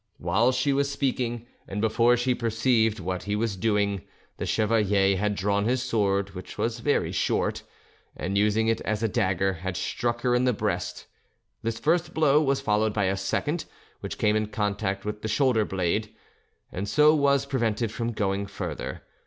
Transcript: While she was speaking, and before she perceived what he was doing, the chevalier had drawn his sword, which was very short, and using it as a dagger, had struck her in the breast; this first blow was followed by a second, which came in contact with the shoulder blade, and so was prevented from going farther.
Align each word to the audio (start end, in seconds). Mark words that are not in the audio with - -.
While 0.17 0.51
she 0.51 0.73
was 0.73 0.89
speaking, 0.91 1.45
and 1.67 1.79
before 1.79 2.17
she 2.17 2.33
perceived 2.33 2.99
what 2.99 3.21
he 3.25 3.35
was 3.35 3.55
doing, 3.55 4.01
the 4.37 4.47
chevalier 4.47 5.15
had 5.15 5.35
drawn 5.35 5.65
his 5.65 5.83
sword, 5.83 6.31
which 6.33 6.57
was 6.57 6.79
very 6.79 7.11
short, 7.11 7.61
and 8.17 8.35
using 8.35 8.67
it 8.67 8.81
as 8.81 9.03
a 9.03 9.07
dagger, 9.07 9.53
had 9.53 9.77
struck 9.77 10.21
her 10.21 10.33
in 10.33 10.45
the 10.45 10.53
breast; 10.53 11.05
this 11.61 11.77
first 11.77 12.15
blow 12.15 12.41
was 12.41 12.61
followed 12.61 12.95
by 12.95 13.03
a 13.03 13.15
second, 13.15 13.65
which 13.99 14.17
came 14.17 14.35
in 14.35 14.47
contact 14.47 15.05
with 15.05 15.21
the 15.21 15.27
shoulder 15.27 15.65
blade, 15.65 16.11
and 16.71 16.89
so 16.89 17.13
was 17.13 17.45
prevented 17.45 17.91
from 17.91 18.11
going 18.11 18.47
farther. 18.47 19.03